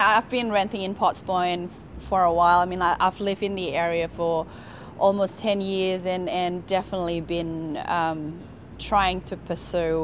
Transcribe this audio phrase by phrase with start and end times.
[0.00, 1.72] I've been renting in Potts Point
[2.04, 2.60] for a while.
[2.60, 4.30] I mean, I- I've lived in the area for
[5.06, 7.50] almost 10 years and, and definitely been
[7.96, 8.22] um,
[8.86, 9.98] trying to pursue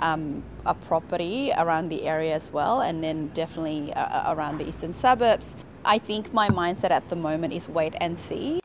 [0.00, 4.92] um, a property around the area as well, and then definitely uh, around the eastern
[4.94, 5.56] suburbs.
[5.86, 8.60] I think my mindset at the moment is wait and see.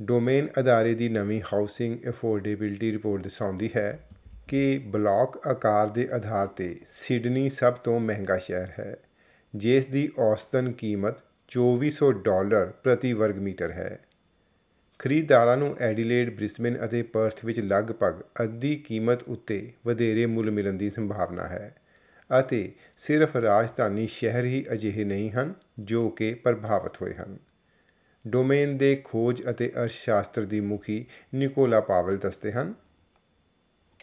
[0.00, 3.88] Domain ਅਦਾਰੇ ਦੀ ਨਵੀਂ housing affordability report ਦਰਸਾਉਂਦੀ ਹੈ
[4.48, 8.94] ਕਿ block ਆਕਾਰ ਦੇ ਆਧਾਰ ਤੇ Sydney ਸਭ ਤੋਂ ਮਹਿੰਗਾ ਸ਼ਹਿਰ ਹੈ
[9.54, 11.18] ਜਿਸ ਦੀ ਔਸਤਨ ਕੀਮਤ
[11.50, 13.98] 2400 ਡਾਲਰ ਪ੍ਰਤੀ ਵਰਗ ਮੀਟਰ ਹੈ
[15.02, 20.90] ਖਰੀਦਦਾਰਾਂ ਨੂੰ ਐਡੀਲੇਡ ਬ੍ਰਿਸਬਨ ਅਤੇ ਪਰਥ ਵਿੱਚ ਲਗਭਗ ਅੱਧੀ ਕੀਮਤ ਉੱਤੇ ਵਧੇਰੇ ਮੁੱਲ ਮਿਲਣ ਦੀ
[20.90, 21.76] ਸੰਭਾਵਨਾ ਹੈ।
[22.40, 27.38] ਅਤੇ ਸਿਰਫ ਰਾਜਧਾਨੀ ਸ਼ਹਿਰ ਹੀ ਅਜਿਹੇ ਨਹੀਂ ਹਨ ਜੋ ਕਿ ਪ੍ਰਭਾਵਿਤ ਹੋਏ ਹਨ।
[28.28, 32.74] ਡੋਮੇਨ ਦੇ ਖੋਜ ਅਤੇ ਅਰਥਸ਼ਾਸਤਰ ਦੀ ਮੁਖੀ ਨਿਕੋਲਾ ਪਾਵਲ ਦੱਸਦੇ ਹਨ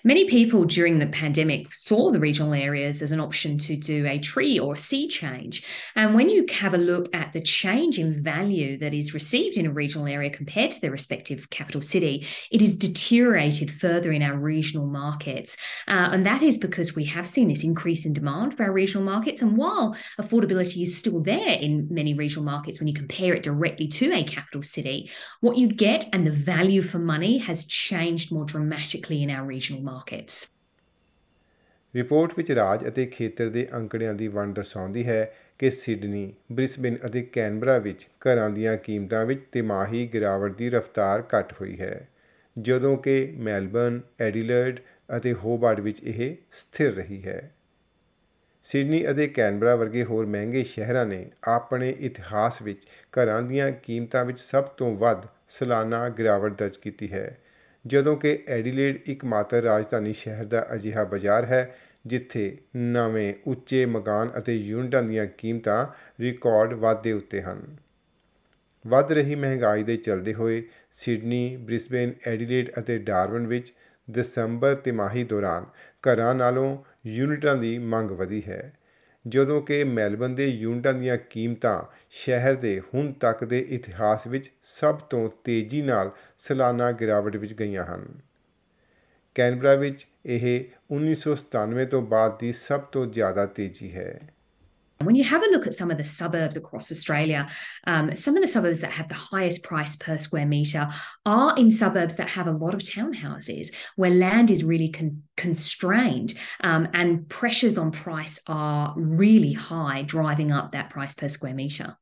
[0.08, 4.18] Many people during the pandemic saw the regional areas as an option to do a
[4.18, 5.66] tree or a sea change.
[5.98, 9.66] And when you have a look at the change in value that is received in
[9.66, 14.38] a regional area compared to the respective capital city, it is deteriorated further in our
[14.38, 15.58] regional markets.
[15.90, 19.04] Uh, and that is because we have seen this increase in demand for our regional
[19.04, 19.42] markets.
[19.42, 23.90] And while affordability is still there in many regional markets when you compare it directly
[23.90, 28.46] to a capital city, what you get and the value for money has changed more
[28.46, 29.97] dramatically in our regional markets.
[31.94, 37.22] Report ਵਿੱਚ ਰਾਜ ਅਤੇ ਖੇਤਰ ਦੇ ਅੰਕੜਿਆਂ ਦੀ ਵੰਡ ਦਰਸਾਉਂਦੀ ਹੈ ਕਿ ਸਿਡਨੀ, ਬ੍ਰਿਸਬਨ ਅਤੇ
[37.22, 42.08] ਕੈਨਬਰਾ ਵਿੱਚ ਘਰਾਂ ਦੀਆਂ ਕੀਮਤਾਂ ਵਿੱਚ ਤਿਮਾਹੀ ਗਿਰਾਵਟ ਦੀ ਰਫ਼ਤਾਰ ਘਟ ਹੋਈ ਹੈ
[42.58, 44.80] ਜਦੋਂ ਕਿ ਮੈਲਬਰਨ, ਐਡੀਲੇਡ
[45.18, 47.52] ਅਤੇ ਹੋਬਾਰਟ ਵਿੱਚ ਇਹ ਸਥਿਰ ਰਹੀ ਹੈ।
[48.64, 54.40] ਸਿਡਨੀ ਅਤੇ ਕੈਨਬਰਾ ਵਰਗੇ ਹੋਰ ਮਹਿੰਗੇ ਸ਼ਹਿਰਾਂ ਨੇ ਆਪਣੇ ਇਤਿਹਾਸ ਵਿੱਚ ਘਰਾਂ ਦੀਆਂ ਕੀਮਤਾਂ ਵਿੱਚ
[54.40, 57.38] ਸਭ ਤੋਂ ਵੱਧ ਸਾਲਾਨਾ ਗਿਰਾਵਟ ਦਰਜ ਕੀਤੀ ਹੈ
[57.88, 61.76] ਜਦੋਂ ਕਿ ਐਡੀਲੇਡ ਇੱਕਮਾਤਰ ਰਾਜਧਾਨੀ ਸ਼ਹਿਰ ਦਾ ਅਜਿਹਾ ਬਾਜ਼ਾਰ ਹੈ
[62.06, 65.86] ਜਿੱਥੇ ਨਵੇਂ ਉੱਚੇ ਮਕਾਨ ਅਤੇ ਯੂਨਿਟਾਂ ਦੀਆਂ ਕੀਮਤਾਂ
[66.22, 67.62] ਰਿਕਾਰਡ ਵਾਧੇ ਉੱਤੇ ਹਨ।
[68.86, 70.62] ਵੱਧ ਰਹੀ ਮਹਿੰਗਾਈ ਦੇ ਚਲਦੇ ਹੋਏ
[70.92, 73.74] ਸਿਡਨੀ, ਬ੍ਰਿਸਬੇਨ, ਐਡੀਲੇਡ ਅਤੇ ਡਾਰਵਨ ਵਿੱਚ
[74.08, 75.66] ਦਸੰਬਰ ਤਿਮਾਹੀ ਦੌਰਾਨ
[76.04, 78.74] ਘਰਾਂ ਨਾਲੋਂ ਯੂਨਿਟਾਂ ਦੀ ਮੰਗ ਵਧੀ ਹੈ।
[79.28, 84.96] ਜਦੋਂ ਕਿ ਮੈਲਬਨ ਦੇ ਯੂਨਿਟਾਂ ਦੀਆਂ ਕੀਮਤਾਂ ਸ਼ਹਿਰ ਦੇ ਹੁਣ ਤੱਕ ਦੇ ਇਤਿਹਾਸ ਵਿੱਚ ਸਭ
[84.96, 88.08] ਤੋਂ ਤੇਜ਼ੀ ਨਾਲ ਸਾਲਾਨਾ ਗਿਰਾਵਟ ਵਿੱਚ ਗਈਆਂ ਹਨ।
[89.36, 94.20] ਕੈਨਬਰਾ ਵਿੱਚ ਇਹ 1997 ਤੋਂ ਬਾਅਦ ਦੀ ਸਭ ਤੋਂ ਜ਼ਿਆਦਾ ਤੇਜ਼ੀ ਹੈ।
[95.00, 97.48] When you have a look at some of the suburbs across Australia,
[97.86, 100.88] um, some of the suburbs that have the highest price per square metre
[101.26, 106.34] are in suburbs that have a lot of townhouses where land is really con- constrained
[106.62, 111.96] um, and pressures on price are really high, driving up that price per square metre.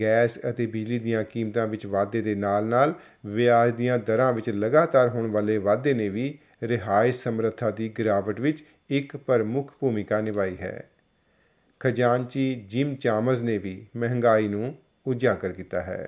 [0.00, 2.94] Gas ਅਤੇ ਬਿਜਲੀ ਦੀਆਂ ਕੀਮਤਾਂ ਵਿੱਚ ਵਾਧੇ ਦੇ ਨਾਲ-ਨਾਲ
[3.26, 8.64] ਵਿਆਜ ਦੀਆਂ ਦਰਾਂ ਵਿੱਚ ਲਗਾਤਾਰ ਹੋਣ ਵਾਲੇ ਵਾਧੇ ਨੇ ਵੀ ਰਿਹਾਇਸ਼ ਸਮਰੱਥਾ ਦੀ ਗਿਰਾਵਟ ਵਿੱਚ
[8.90, 10.91] ਇੱਕ ਪ੍ਰਮੁੱਖ ਭੂਮਿਕਾ ਨਿਭਾਈ ਹੈ
[11.82, 14.74] ਖਜ਼ਾਨਚੀ ਜਿਮ ਚਾਮਰਜ਼ ਨੇ ਵੀ ਮਹਿੰਗਾਈ ਨੂੰ
[15.12, 16.02] ਉਜਾਗਰ ਕੀਤਾ ਹੈ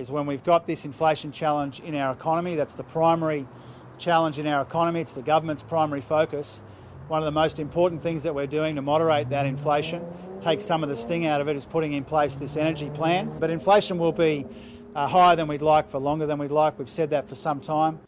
[0.00, 2.52] is when we've got this inflation challenge in our economy.
[2.60, 3.40] That's the primary
[4.04, 5.00] challenge in our economy.
[5.06, 6.52] It's the government's primary focus.
[7.08, 10.06] One of the most important things that we're doing to moderate that inflation,
[10.46, 13.32] take some of the sting out of it, is putting in place this energy plan.
[13.42, 16.78] But inflation will be uh, higher than we'd like for longer than we'd like.
[16.84, 18.00] We've said that for some time.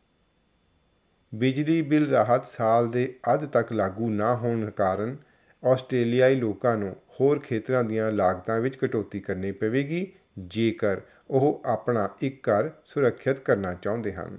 [1.32, 3.04] ਬਿਜਲੀ bill ਰਾਹਤ ਸਾਲ ਦੇ
[3.34, 5.16] ਅੱਧ ਤੱਕ ਲਾਗੂ ਨਾ ਹੋਣ ਕਾਰਨ
[5.64, 11.00] ਆਸਟ੍ਰੇਲੀਆਈ ਲੋਕਾਂ ਨੂੰ ਹੋਰ ਖੇਤਰਾਂ ਦੀਆਂ ਲਾਗਤਾਂ ਵਿੱਚ ਕਟੌਤੀ ਕਰਨੀ ਪਵੇਗੀ, ਜੇਕਰ
[11.31, 14.38] ਉਹ ਆਪਣਾ ਇੱਕ ਘਰ ਸੁਰੱਖਿਅਤ ਕਰਨਾ ਚਾਹੁੰਦੇ ਹਨ।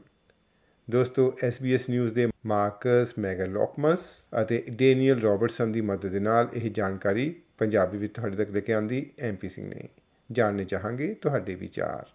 [0.90, 7.36] ਦੋਸਤੋ SBS ਨਿਊਜ਼ ਦੇ ਮਾਰਕਸ ਮੈਗਲੋਕਮਸ ਅਤੇ ਡੈਨੀਅਲ ਰਾਬਰਟਸਨ ਦੀ ਮਦਦ ਦੇ ਨਾਲ ਇਹ ਜਾਣਕਾਰੀ
[7.58, 9.90] ਪੰਜਾਬੀ ਵਿੱਚ ਤੁਹਾਡੇ ਤੱਕ ਲੈ ਕੇ ਆਂਦੀ ਐਮਪੀ ਸਿੰਘ ਨੇ।
[10.32, 12.06] ਜਾਣਨੇ ਚਾਹਾਂਗੇ ਤੁਹਾਡੇ ਵਿਚਾਰ।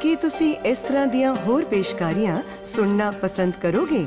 [0.00, 4.06] ਕੀ ਤੁਸੀਂ ਇਸ ਤਰ੍ਹਾਂ ਦੀਆਂ ਹੋਰ ਪੇਸ਼ਕਾਰੀਆਂ ਸੁਣਨਾ ਪਸੰਦ ਕਰੋਗੇ?